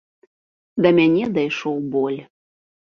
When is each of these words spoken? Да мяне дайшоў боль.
Да 0.85 0.89
мяне 1.01 1.23
дайшоў 1.39 1.75
боль. 1.99 2.21